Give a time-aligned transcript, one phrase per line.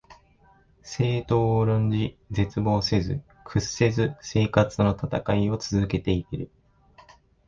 [0.81, 6.49] 政党を論じ、絶望せず、屈せず生活のたたかいを続けて行ける